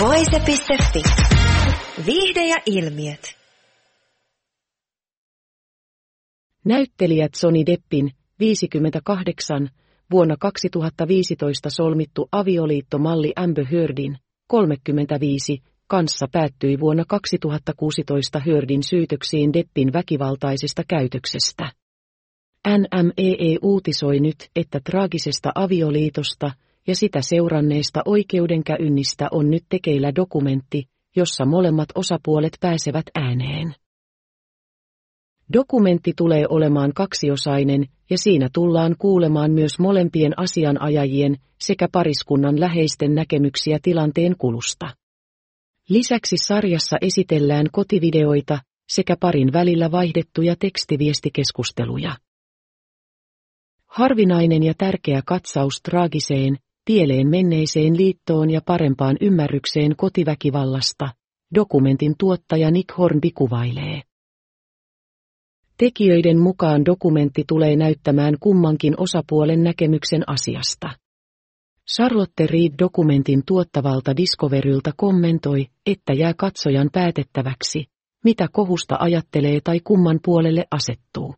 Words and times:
Voise.fi. 0.00 1.02
Viihde 2.06 2.46
ja 2.46 2.56
ilmiöt. 2.66 3.36
Näyttelijät 6.64 7.34
Sony 7.34 7.66
Deppin 7.66 8.10
58 8.40 9.68
vuonna 10.10 10.36
2015 10.40 11.70
solmittu 11.70 12.28
avioliittomalli 12.32 13.32
Amber 13.36 13.66
Heardin 13.72 14.18
35 14.46 15.62
kanssa 15.86 16.26
päättyi 16.32 16.80
vuonna 16.80 17.04
2016 17.08 18.40
Heardin 18.46 18.82
syytöksiin 18.82 19.52
Deppin 19.52 19.92
väkivaltaisesta 19.92 20.82
käytöksestä. 20.88 21.72
NMEE 22.68 23.58
uutisoi 23.62 24.20
nyt, 24.20 24.50
että 24.56 24.80
traagisesta 24.80 25.50
avioliitosta 25.54 26.50
ja 26.86 26.96
sitä 26.96 27.20
seuranneesta 27.20 28.02
oikeudenkäynnistä 28.04 29.28
on 29.30 29.50
nyt 29.50 29.64
tekeillä 29.68 30.12
dokumentti, 30.14 30.84
jossa 31.16 31.44
molemmat 31.44 31.88
osapuolet 31.94 32.56
pääsevät 32.60 33.06
ääneen. 33.14 33.74
Dokumentti 35.52 36.12
tulee 36.16 36.44
olemaan 36.48 36.92
kaksiosainen 36.92 37.86
ja 38.10 38.18
siinä 38.18 38.48
tullaan 38.52 38.94
kuulemaan 38.98 39.50
myös 39.50 39.78
molempien 39.78 40.38
asianajajien 40.38 41.36
sekä 41.60 41.88
pariskunnan 41.92 42.60
läheisten 42.60 43.14
näkemyksiä 43.14 43.78
tilanteen 43.82 44.34
kulusta. 44.38 44.86
Lisäksi 45.88 46.36
sarjassa 46.36 46.96
esitellään 47.00 47.66
kotivideoita 47.72 48.58
sekä 48.88 49.16
parin 49.20 49.52
välillä 49.52 49.90
vaihdettuja 49.90 50.56
tekstiviestikeskusteluja. 50.58 52.16
Harvinainen 53.86 54.62
ja 54.62 54.74
tärkeä 54.78 55.22
katsaus 55.26 55.80
traagiseen, 55.82 56.56
pieleen 56.86 57.28
menneiseen 57.28 57.96
liittoon 57.96 58.50
ja 58.50 58.60
parempaan 58.66 59.16
ymmärrykseen 59.20 59.96
kotiväkivallasta, 59.96 61.08
dokumentin 61.54 62.14
tuottaja 62.18 62.70
Nick 62.70 62.98
Hornby 62.98 63.28
kuvailee. 63.34 64.02
Tekijöiden 65.78 66.38
mukaan 66.38 66.84
dokumentti 66.84 67.44
tulee 67.48 67.76
näyttämään 67.76 68.34
kummankin 68.40 68.94
osapuolen 69.00 69.62
näkemyksen 69.62 70.22
asiasta. 70.26 70.88
Charlotte 71.94 72.46
Reed 72.46 72.72
dokumentin 72.78 73.42
tuottavalta 73.46 74.16
Discoveryltä 74.16 74.92
kommentoi, 74.96 75.66
että 75.86 76.12
jää 76.12 76.34
katsojan 76.34 76.90
päätettäväksi, 76.92 77.84
mitä 78.24 78.48
kohusta 78.52 78.96
ajattelee 79.00 79.60
tai 79.64 79.80
kumman 79.80 80.20
puolelle 80.24 80.64
asettuu. 80.70 81.34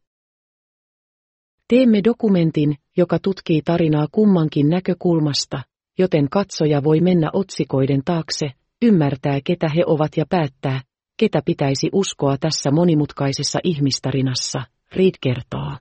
Teemme 1.69 2.01
dokumentin, 2.05 2.75
joka 2.99 3.19
tutkii 3.19 3.63
tarinaa 3.63 4.07
kummankin 4.13 4.69
näkökulmasta, 4.69 5.63
joten 5.99 6.29
katsoja 6.31 6.85
voi 6.85 7.01
mennä 7.01 7.31
otsikoiden 7.33 8.03
taakse, 8.05 8.47
ymmärtää 8.83 9.41
ketä 9.45 9.69
he 9.77 9.83
ovat 9.87 10.17
ja 10.17 10.25
päättää, 10.31 10.81
ketä 11.17 11.43
pitäisi 11.45 11.89
uskoa 11.93 12.37
tässä 12.39 12.71
monimutkaisessa 12.71 13.59
ihmistarinassa, 13.65 14.59
Reed 14.97 15.15
kertoo. 15.21 15.73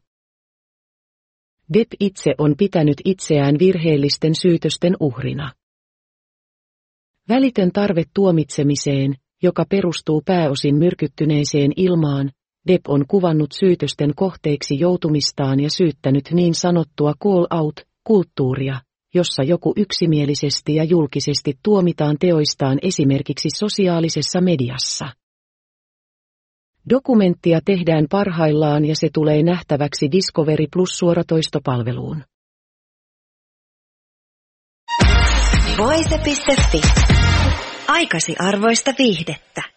Depp 1.74 1.92
itse 2.00 2.32
on 2.38 2.56
pitänyt 2.58 2.98
itseään 3.06 3.56
virheellisten 3.60 4.36
syytösten 4.36 4.96
uhrina. 5.00 5.52
Välitön 7.30 7.72
tarve 7.72 8.04
tuomitsemiseen, 8.14 9.16
joka 9.44 9.66
perustuu 9.70 10.22
pääosin 10.26 10.76
myrkyttyneeseen 10.76 11.72
ilmaan, 11.76 12.32
Depp 12.68 12.88
on 12.88 13.06
kuvannut 13.08 13.52
syytösten 13.60 14.16
kohteeksi 14.16 14.80
joutumistaan 14.80 15.60
ja 15.60 15.70
syyttänyt 15.70 16.32
niin 16.32 16.56
sanottua 16.56 17.14
call-out-kulttuuria, 17.24 18.80
jossa 19.14 19.44
joku 19.44 19.74
yksimielisesti 19.78 20.76
ja 20.76 20.84
julkisesti 20.84 21.54
tuomitaan 21.64 22.16
teoistaan 22.20 22.80
esimerkiksi 22.82 23.50
sosiaalisessa 23.60 24.42
mediassa. 24.42 25.06
Dokumenttia 26.90 27.60
tehdään 27.66 28.06
parhaillaan 28.12 28.86
ja 28.86 28.96
se 28.96 29.10
tulee 29.14 29.44
nähtäväksi 29.44 30.12
Discovery 30.12 30.66
Plus 30.74 30.90
suoratoistopalveluun. 30.98 32.24
Voise.fi. 35.78 36.82
Aikasi 37.88 38.36
arvoista 38.40 38.94
viihdettä. 38.98 39.77